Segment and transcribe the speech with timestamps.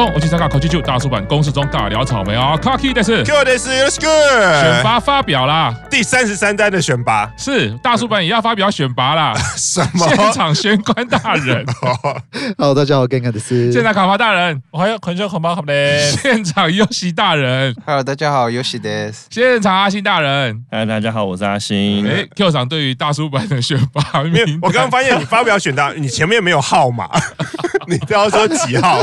[0.00, 7.30] 东，我去参加考七九大叔版公式中大聊草莓啊，Kaki 的是，Q 的是，Let's good 选拔发表啦，第三十三单的选拔。
[7.36, 10.08] 是大叔版也要发表选拔啦， 什么？
[10.08, 11.66] 现场玄关大人，
[12.56, 27.06] Hello，大家好，Genka 的是，现场卡巴大人，我还有很久很包好嘞，现场优喜大人，Hello，大家好，优喜的，现场阿星大人，嗨，大家好，我是阿星，哎，Q 长对于大叔版的选拔，没有，我刚刚发现你发表选拔，你前面没有号码，
[27.86, 29.02] 你都要说几号。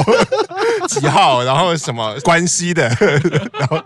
[0.88, 1.44] 几号？
[1.44, 2.88] 然后什么关系的？
[3.60, 3.84] 然后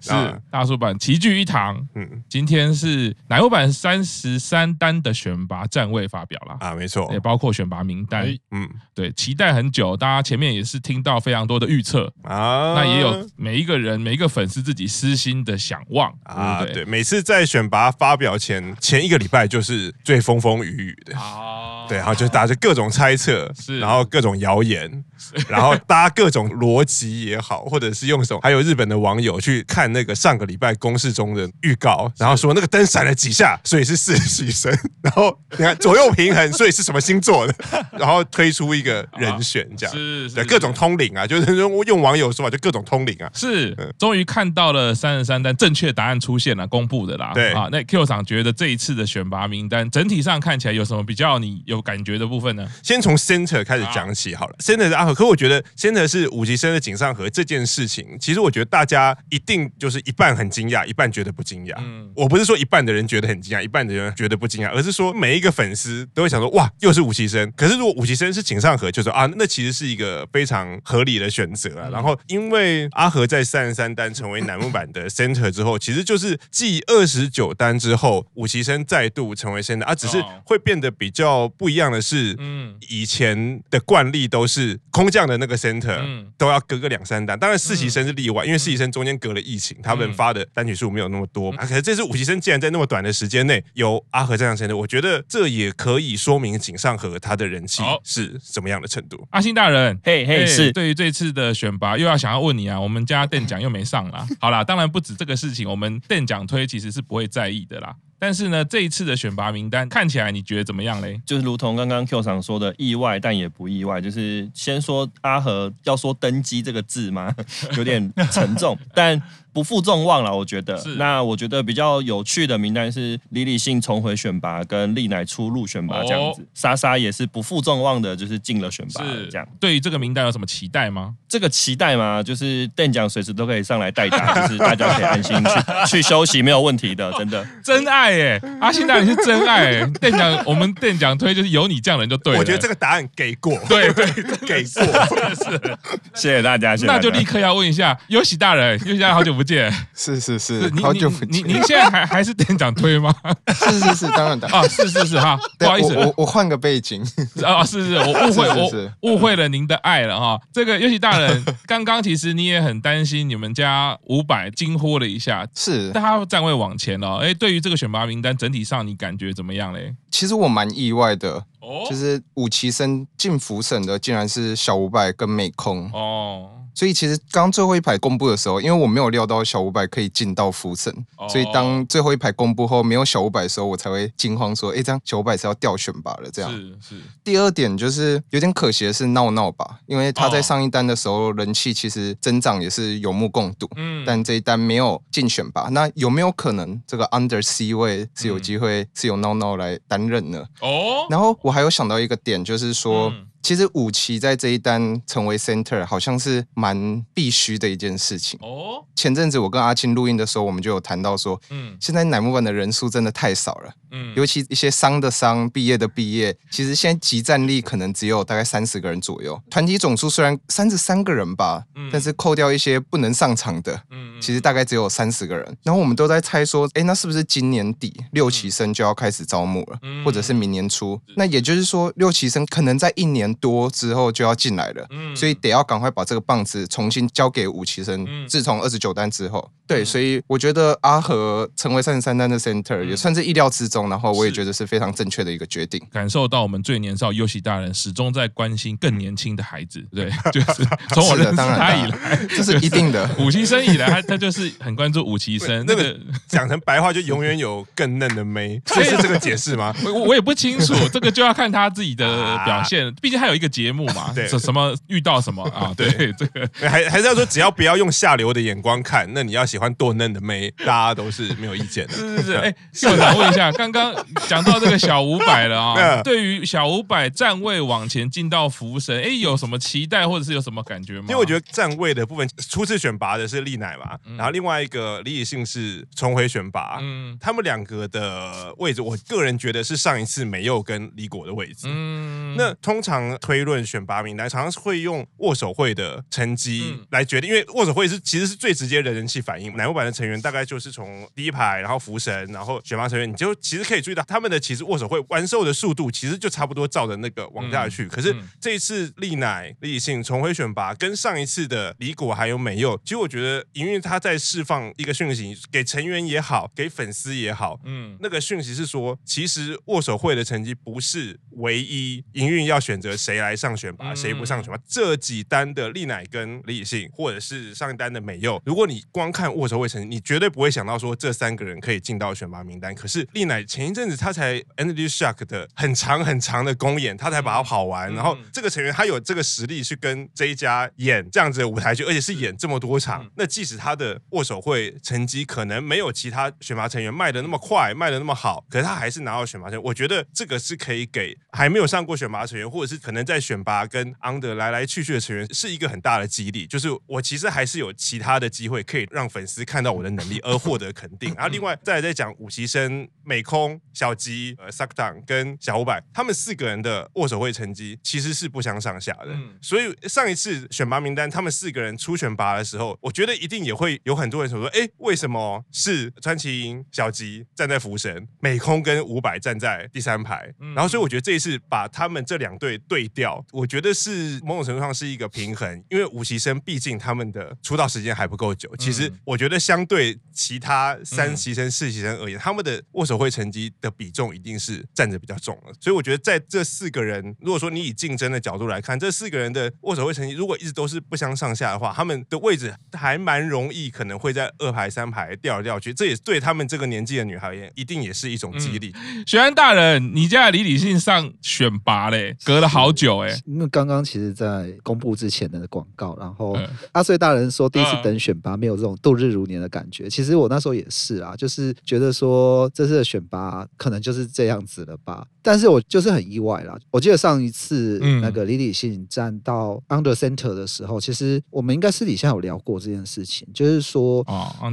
[0.00, 1.76] 是大叔版齐聚一堂。
[1.94, 8.26] 嗯，今天是奶油版三十三单的选拔站位发表了啊，没错，也包括选拔名单。
[8.50, 12.12] 嗯，对，期待很久，大家前面也是听到非常多的预测。
[12.22, 21.18] 啊，那也有每一个人每一个粉丝自己私心的想望啊，对，每次在选拔发表前前一个礼拜就是最风风雨雨的。
[21.18, 25.04] 啊，对，然后就大家就各种猜测，是，然后各种谣言，
[25.48, 26.28] 然后大家各。
[26.28, 34.72] 各种逻辑也好，或者是用什么，还有日本的网友去看那个上个礼拜公示中的预告，然后说那个灯闪了几下，所以是实习生。
[35.02, 37.54] 然后你看左右平衡，所以是什么星座的？
[37.98, 43.30] 然后推出一个人选，这样是，对，各种通灵啊，就是用用网友说法，就各种通灵啊。
[43.34, 47.32] 是，终于看到了三十三单正确答案出现了，公布的啦。
[47.34, 52.66] 对啊，那 Q 厂觉得这一次的选拔名单整体上看起来有什么比较你有感觉的部分呢？
[52.82, 54.54] 先从 Center 开始讲起好了。
[54.58, 56.27] Center 是阿和，可我觉得 Center 是。
[56.28, 61.74] 是五级生的井上和这件事情，其实我觉得大家一定就是一半很惊讶，一半觉得不惊讶。
[61.78, 67.50] 嗯，我不是说一半的人觉得很惊讶，一半的人觉得不惊讶，而是说每一个粉丝都会想说，哇，又是五级生。
[67.56, 71.88] 可是如果五级生是井上和，就说啊，那其实是一个非常合理的选择啊。
[71.90, 86.17] 然后因为阿和在三十三单成为楠木板的 center 之后，其实就是继二十九单之后，五级生再度成为 center，啊，只是会变得比较不一样的是，嗯，以前的惯例都是空降的那个 center。
[86.18, 91.52] 嗯，都要隔个两三单，当然四期生是例外，因为四期生中间隔了疫情，他们发的单曲数没有那么多。
[91.52, 99.26] 可是这次五期生竟然在那么短的时间内有阿和这样 center，我觉得这也可以说明井上和他的人气是什么样的程度。
[99.30, 104.26] 阿星大人，嘿嘿，是对于这次的选拔又要想要问你啊，我们家店长又没上啦。
[104.40, 107.94] 好啦，当然不止这个事情，我们店长推其实是不会在意的啦。
[108.18, 111.20] 但是呢，这一次的选拔名单看起来你觉得怎么样嘞？
[111.24, 114.00] 就是如同刚刚 Q 厂说的，意外但也不意外。
[114.00, 117.34] 就是先说阿和要说登基这个字吗？
[117.76, 119.20] 有点沉重， 但。
[119.58, 120.78] 不负众望了，我觉得。
[120.78, 120.94] 是。
[120.94, 126.46] 那我觉得比较有趣的名单是李李信重回选拔，跟丽乃初入选拔这样子。
[126.54, 129.44] 莎莎也是不负众望的，就是进了选拔这样。
[129.58, 131.12] 对于这个名单有什么期待吗？
[131.28, 132.22] 这个期待嘛？
[132.22, 135.50] 就是店长随时都可以上来代打，就是大家可以安心去
[135.90, 137.44] 去休息，没有问题的，真的。
[137.64, 139.84] 真爱哎，阿信大人是真爱。
[140.00, 142.38] 店长，我们店长推就是有你这样的人就对了。
[142.38, 144.06] 我觉得这个答案给过，对对，
[144.46, 145.78] 给过，真的是。
[146.14, 146.92] 谢谢大家，谢谢。
[146.92, 149.47] 那就立刻要问一下优喜大人，优喜大人好久不见。
[149.94, 151.44] 是是是，好久不见。
[151.46, 153.14] 您您现在还 还是店长推吗？
[153.54, 157.02] 是是是，当然的啊，是是是哈，不好意思，我我换个背景
[157.44, 160.40] 啊，是是，我误会我误会了您的爱了哈。
[160.52, 167.18] 这个尤其大人，刚刚其实你也很担心你们家五百惊呼了一下，是，但他站位往前了。
[167.18, 169.94] 哎，对于这个选拔名单整体上你感觉怎么样嘞？
[170.10, 176.50] 其实我蛮意外的，哦就是五期生进福省的竟然是小五百跟美空哦。
[176.78, 180.94] 所以其实刚最后一排公布的时候，因为我没有料到小五百可以进到福审，
[181.28, 187.02] 所以当最后一排公布后没有小五百的时候，我才会惊慌说：“哎，这样小伍佰是要掉选拔了。”这样是是。
[187.24, 200.44] 第二点就是有点可惜的是闹闹吧，因为他在上一单的时候人气其实增长也是有目共睹，嗯，但这一单没有进选拔，那有没有可能这个 Under C 位是有机会是由闹闹来担任呢？
[200.60, 203.12] 哦，然后我还有想到一个点，就是说。
[203.42, 208.84] 其实五期在这一单成为 center 好像是蛮必须的一件事情哦。
[208.94, 219.40] 前阵子我跟阿青录音的时候，我们就有谈到说，嗯，现在乃木坂的人数真的太少了，嗯，尤其一些商的商，毕业的毕业，其实现在集战力可能只有大概三十个人左右。
[219.48, 225.56] 团体总数虽然三十三个人吧，嗯，但是扣掉一些不能上场的，嗯，其实大概只有三十个人。
[225.62, 231.00] 然后我们都在猜说，哎，那是不是今年底六期生就要开始招募了，或者是明年初？
[231.16, 238.04] 那也就是说，六期生可能在一年多之后就要进来了，嗯，所以得要赶快把这个棒子重新交给武奇生。
[238.08, 239.50] 嗯，自从二十九单之后。
[239.68, 245.80] 对，所以我觉得阿和成为三十三单的 center 也算是意料之中，然后我也觉得是非常正确的一个决定。
[245.92, 253.08] 感受到我们最年少优喜大人始终在关心更年轻的孩子，对， 就是从我认识他以来，这是一定的。
[253.20, 255.64] 五期生以来，他他就是很关注五期生。
[255.66, 255.94] 那个
[256.26, 259.74] 讲成白话，就永远有更嫩的妹， 这是这个解释吗？
[259.84, 262.06] 我我也不清楚，这个就要看他自己的
[262.46, 262.90] 表现。
[263.02, 265.74] 毕竟他有一个节目嘛，对，什么遇到什么啊？
[265.76, 271.92] 对，这个还还是要说，只要不要用下流的眼光看，那你要喜欢多嫩的妹，大家都是没有意见的。
[271.94, 273.94] 是是是，哎，校长问一下，刚刚
[274.28, 281.06] 讲到这个小五百了啊， 对于小五百站位往前进到福神，哎，有什么期待或者是有什么感觉吗？
[281.08, 307.86] 因为我觉得站位的部分，初次选拔的是丽乃嘛，然后另外一个李以信是重回选拔，嗯，他们两个的位置，我个人觉得是上一次没有跟李果的位置，嗯，那通常推论选拔名单，常常是会用握手会的成绩来决定，因为握手会是其实是最直接的人气反应，乃木版的成员大概就是从第一排，然后福神，然后选拔成员，你就其实可以注意到他们的其实握手会完售的速度，其实就差不多照着那个往下去。
[307.88, 324.60] 可是这一次丽乃、李以信重回选拔，跟上一次的李果还有美佑，其实我觉得营运他在释放一个讯息给成员也好，给粉丝也好，嗯，那个讯息是说，其实握手会的成绩不是唯一营运要选择谁来上选拔，谁不上选拔。
[324.68, 332.74] 这几单的丽乃跟李以信，或者是上一单的美佑，如果你光看握手会成绩，你绝对不会想到说这三个人可以进到选拔名单。
[332.74, 343.08] 可是丽乃前一阵子他才 Energy Shock 的很长很长的公演，他才把它跑完，然后这个成员他有这个实力去跟这一家演这样子的舞台剧，而且是演这么多场。
[343.16, 349.62] 那即使他的握手会成绩可能没有其他选拔成员卖的那么快，卖的那么好，可是他还是拿到选拔成员。
[349.62, 356.46] 我觉得这个是可以给还没有上过选拔成员，或者是可能在选拔跟 Under 来来去去的成员，是一个很大的激励。
[356.46, 361.14] 就是我其实还是有其他的机会可以让粉丝看到我的能力而获得肯定。
[361.14, 369.14] 然后另外再来再讲五期生美空、小吉、呃 Sucktang 跟小五百，他们四个人的握手会成绩其实是不相上下的。
[369.42, 380.32] 所以上一次选拔名单他们四个人出选拔的时候，我觉得一定也会有很多人说说，哎，为什么是川崎英、小吉站在福神，美空跟五百站在第三排？
[380.54, 388.54] 然后所以我觉得这一次把他们这两队对调，我觉得是某种程度上是一个平衡，因为五期生毕竟他们的出道时间还不够久。
[388.56, 395.52] 其实我觉得相对其他三期生、四期生而言，他们的握手会成绩的比重一定是占着比较重的。
[395.58, 405.72] 所以我觉得在这四个人，如果说你以竞争的角度来看，这四个人的握手会成绩如果一直都是不相上下的话，他们的位置还蛮容易可能会在二排、三排掉来掉去。
[405.72, 408.74] 这也对他们这个年纪的女孩而言，一定也是一种激励。
[409.06, 413.18] 学安大人，你家的李李信上选拔嘞，隔了好久哎。
[413.24, 416.38] 因为刚刚其实，在公布之前的广告，然后
[416.72, 419.88] 阿穗大人说第一次等选拔没有这种度日如年的感觉。
[419.88, 425.06] 其实我那时候也是啊，就是觉得说这次的选拔可能就是这样子了吧。
[425.28, 426.58] 但是我就是很意外啦。
[426.70, 434.02] 我记得上一次那个李李信站到 Under Center 的时候，其实我们应该私底下有聊过这件事情，就是说，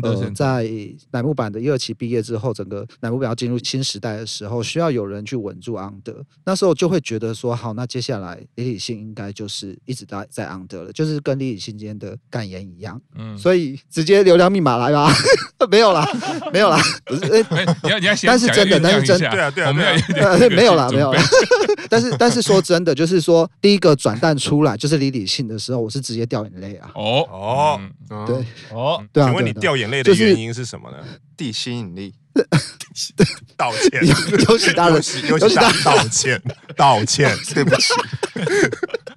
[0.03, 0.69] 呃，在
[1.11, 6.21] 乃木坂的一二期毕业之后，整个乃木坂要进入新时代的时候，需要有人去稳住 Under。
[6.43, 13.01] 那时候就会觉得说，好，那接下来李李信应该就是一直在在 Under 了，就是跟李李信今天的感言一样。
[13.15, 15.09] 嗯，所以直接流量密码来吧，
[15.71, 16.05] 没有啦，
[16.51, 17.45] 没有啦， 不是，
[17.83, 19.85] 你要你要但是真的，但是真的，对啊对啊，我们
[20.51, 21.21] 没有啦，没有啦。
[21.87, 26.89] 但是但是说真的，就是说第一个转蛋出来就是李李信的时候，我是直接掉眼泪啊。
[26.95, 29.27] 哦哦，对哦，对啊。
[29.27, 30.97] 请问你掉眼泪的原因是什么呢？
[31.37, 32.15] 地心引力。
[33.55, 34.05] 道歉，
[34.49, 36.41] 优喜大人，优喜大人道歉，
[36.75, 37.93] 道歉， 对不起。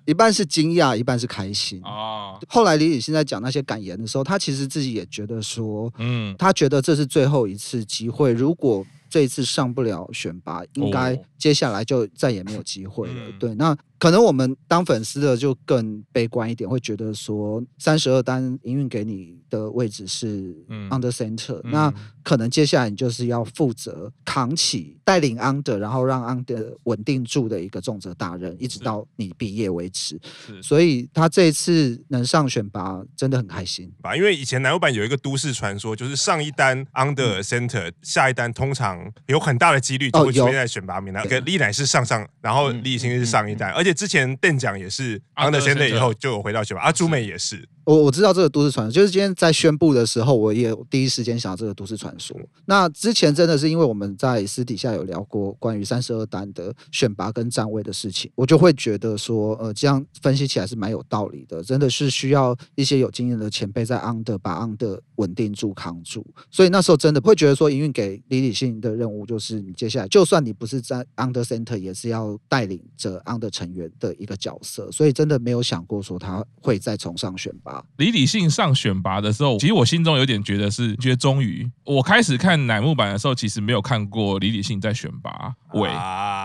[0.05, 2.39] 一半是惊讶，一半是开心啊。
[2.49, 13.33] 后来李李信在讲那些感言的时候，他其实自己也觉得说，嗯，他觉得这是最后一次机会，如果这一次上不了选拔，应该接下来就再也没有机会了。
[13.39, 13.77] 对，那。
[13.99, 20.55] 可能我们当粉丝的就更悲观一点，会觉得说三十二单营运给你的位置是
[20.91, 30.17] under center，嗯，那可能接下来你就是要负责扛起带领 under，然后让 under 稳定住的一个重责大任，一直到你毕业为止。
[30.63, 34.15] 所以他这一次能上选拔真的很开心吧？
[34.15, 41.27] 因为以前南欧版有一个都市传说，就是上一单 under center，嗯、下一单通常有很大的几率就会出现在选拔名单。
[41.27, 43.88] 跟丽乃是上上，然后李信是上一单，而且。
[43.89, 47.67] 且之前邓奖也是 Under Center 以后就有回到学霸，啊，朱美也是。
[47.89, 52.39] 我我知道这个都市传说，就是今天在宣布的时候，我也第一时间想到这个都市传说。
[52.67, 66.27] 那之前真的是因为我们在私底下有聊过关于三十二单的选拔跟站位的事情，我就会觉得说，呃，这样分析起来是蛮有道理的，真的是需要一些有经验的前辈在 Under 把 Under 稳定住扛住。
[66.51, 74.93] 所以那时候真的会觉得说，营运给李李信的任务就是，你接下来就算你不是在 Under Center，也是要带领着 Under 成员的一个角色。
[74.93, 77.78] 所以真的没有想过说他会再重上选拔。
[77.97, 81.69] 李李信上选拔的时候，其实我心中有点觉得是觉得终于。
[81.85, 85.89] 我开始看乃木坂的时候，其实没有看过李李信在选拔位，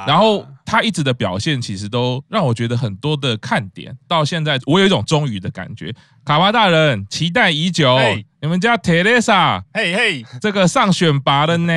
[0.08, 3.96] 然后他一直的表现其实都让我觉得很多的看点。
[4.08, 5.94] 到现在，我有一种终于的感觉。
[6.26, 7.98] 卡巴大人期待已久，
[8.42, 11.74] 你们家特蕾莎，嘿嘿，这个上选拔了呢，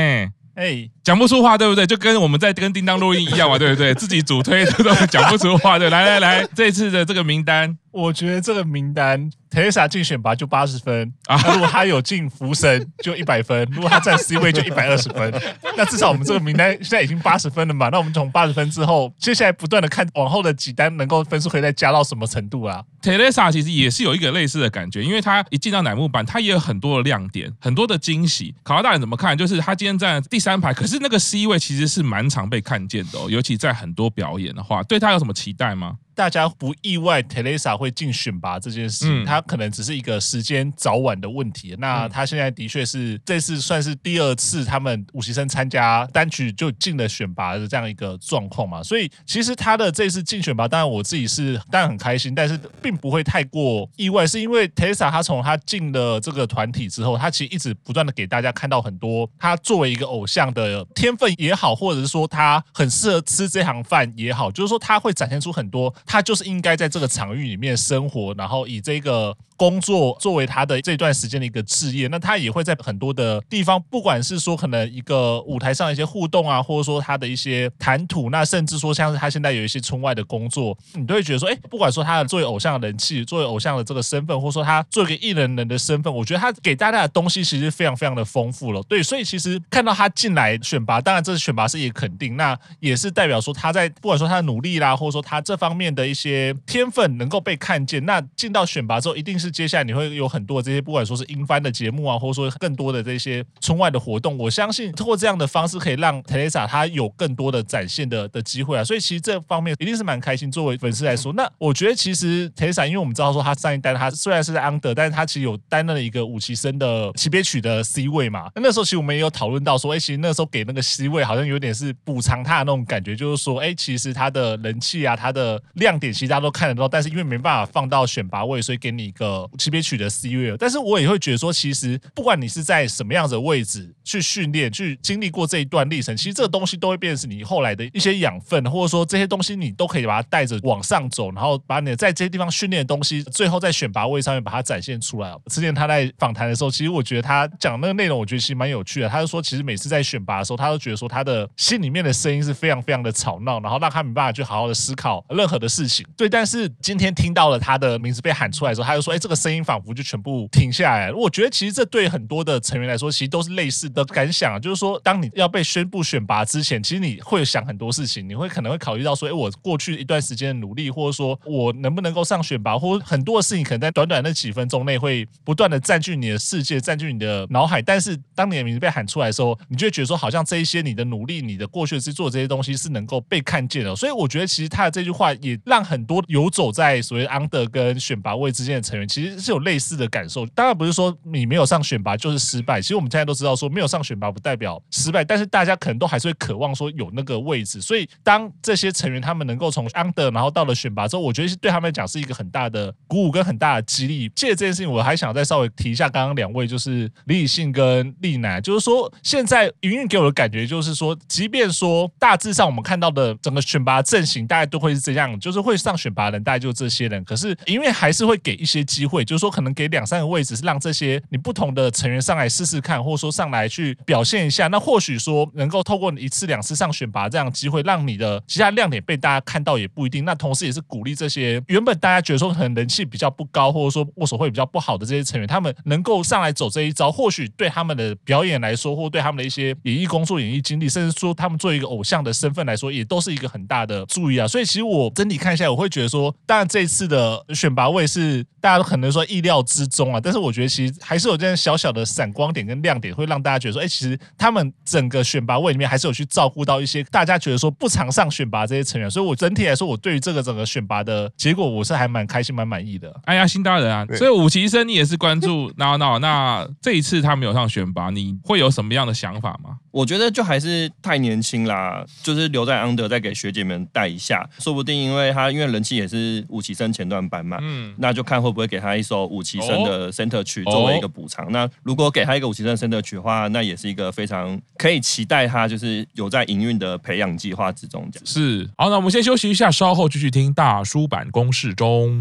[0.54, 1.84] 哎，讲不出话，对不对？
[1.84, 3.92] 就跟我们在跟叮当录音一样嘛，对不对？
[3.94, 7.76] 自己主推 都讲不出话，对，来来来，这次的这个名单。
[7.96, 15.32] 我觉得这个名单，Teresa 竞选拔就八十分，啊，如果他有进福神 就一百分，如果他站 C 位就一百二十分。
[15.78, 17.88] 那至少我们这个名单现在已经八十分了嘛？
[17.88, 28.54] 那我们从八十分之后，接下来不断的看往后的几单能够分数可以再加到什么程度啊？Teresa 其实也是有一个类似的感觉，因为他一进到乃木坂，他也有很多的亮点，很多的惊喜。
[28.62, 29.34] 考拉大人怎么看？
[29.36, 35.96] 就是他今天站第三排，可是那个 C 位其实是蛮常被看见的哦，尤其在很多表演的话，对他有什么期待吗？
[36.16, 41.76] 大家不意外，Teresa 会进选拔这件事情，他可能只是一个时间早晚的问题。
[41.78, 48.82] 那他现在的确是这次算是第二次他们五期生参加单曲就进了选拔的这样一个状况嘛。
[48.82, 65.94] 所以其实他的这次进选拔，当然我自己是当然很开心，但是并不会太过意外，是因为 Teresa 他从他进了这个团体之后，他其实一直不断的给大家看到很多他作为一个偶像的天分也好，或者是说他很适合吃这行饭也好，就是说他会展现出很多。
[66.06, 69.36] 他就是应该在这个场域里面生活，然后以这个。
[69.58, 88.82] 工作作为他的这段时间的一个置业，那他也会在很多的地方，不管是说可能一个舞台上的一些互动啊，或者说他的一些谈吐，那甚至说像是他现在有一些村外的工作，你都会觉得说，哎，不管说他的作为偶像的人气，作为偶像的这个身份，或者说他作为艺人人的身份，我觉得他给大家的东西其实非常非常的丰富了。
[88.82, 99.50] 对，所以其实看到他进来选拔，当然这是选拔是一个肯定，那也是代表说他在不管说他的努力啦，或者说他这方面的一些天分能够被看见，那进到选拔之后，一定是。
[99.56, 108.84] 接下来你会有很多这些，不管说是英翻的节目啊，或者说更多的这些村外的活动，我相信通过这样的方式，可以让 Teresa 她有更多的展现的的机会啊。
[108.84, 110.52] 所以其实这方面一定是蛮开心。
[110.52, 118.50] 作为粉丝来说，那我觉得其实 Teresa，因为我们知道说她上一单她虽然是在 Under，但是她其实有担任了一个五期生的级别曲的 C 位嘛。
[118.54, 129.48] 那那时候其实我们也有讨论到说，哎，其实那时候给那个 C 位好像有点是补偿他的那种感觉，就是说，哎，其实他的人气啊，他的亮点其实大家都看得到，但是因为没办法放到选拔位，所以给你一个。
[129.56, 145.34] 级别曲的 C 位，但是我也会觉得说，其实不管你是在什么样的位置去训练，去经历过这一段历程，其实这个东西都会变成你后来的一些养分，或者说这些东西你都可以把它带着往上走，然后把你在这些地方训练的东西，最后在选拔位上面把它展现出来。
[145.46, 149.08] 之前他在访谈的时候，其实我觉得他讲那个内容，我觉得其实蛮有趣的。
[149.08, 156.04] 他就说，其实每次在选拔的时候，他都觉得说他的心里面的声音是非常非常的吵闹，然后让他没办法去好好的思考任何的事情。
[156.16, 159.36] 对，但是今天听到了他的名字被喊出来的时候，他就说，哎，这个。
[159.36, 161.12] 声音仿佛就全部停下来。
[161.12, 164.58] 我觉得其实这对很多的成员来说，其实都是类似的感想。
[164.58, 177.82] 就是说，当你要被宣布选拔之前，其实你会想很多事情，你会可能会考虑到说，哎，我过去一段时间的努力，或者说我能不能够上选拔，或很多的事情可能在短短那几分钟内会不断的占据你的世界，占据你的脑海。
[177.82, 183.94] 但是当你的名字被喊出来的时候，你就会觉得说，好像这一些你的努力，你的过去是做这些东西是能够被看见的。
[183.94, 192.80] 所以我觉得，其实他的这句话也让很多游走在所谓 Under 跟选拔位之间的成员，其实是有类似的感受，当然不是说你没有上选拔就是失败。
[192.80, 197.80] 其实我们现在都知道，说没有上选拔不代表失败，但是大家可能都还是会渴望说有那个位置。
[197.80, 204.28] 所以当这些成员他们能够从 under 然后到了选拔之后，我觉得是对他们来讲是一个很大的鼓舞跟很大的激励。
[204.30, 220.04] 借这件事情，我还想再稍微提一下刚刚两位，就是李李信跟丽乃，就是说现在云云给我的感觉就是说，即便说大致上我们看到的整个选拔阵型大概都会是这样，就是会上选拔人大概就这些人，可是因为还是会给一些机会，就是说可能给两。
[220.06, 224.68] 三个位置是让这些你不同的成员上来试试看，或者说上来去表现一下。
[224.68, 230.24] 那或许说能够透过一次两次上选拔这样的机会，让你的其他亮点被大家看到也不一定。
[230.24, 244.46] 那同时也是鼓励这些原本大家觉得说可能人气比较不高，或者说握手会比较不好的这些成员，他们能够上来走这一招，或许对他们的表演来说，或对他们的一些演艺工作、演艺经历，甚至说他们作为一个偶像的身份来说，也都是一个很大的注意啊。
[244.46, 263.14] 所以其实我真的体看下来，我会觉得说，当然这次的选拔位是大家都可能说意料之中啊，但是我觉得其实还是有这样小小的闪光点跟亮点，会让大家觉得说，哎，其实他们整个选拔位里面还是有去照顾到一些大家觉得说不常上选拔这些成员，所以我整体来说，我对于这个整个选拔的结果，我是还蛮开心、蛮满意的。
[263.24, 269.78] 哎呀，新大人啊，所以五期生你也是关注闹闹，那这一次他没有上选拔，你会有什么样的想法吗？
[269.90, 281.46] 我觉得就还是太年轻啦，就是留在 Under 再给学姐们带一下，说不定因为他因为人气也是五期生前段班嘛，嗯，那就看会不会给他一首五期生的 Center 曲作为一个补偿。
[281.46, 288.08] 哦、那如果给他一个五期生的 Center 曲的话，那也是一个非常可以期待他就是有在营运的培养计划之中。
[288.12, 292.20] 这样是好，那我们先休息一下，稍后继续听大叔版公式中。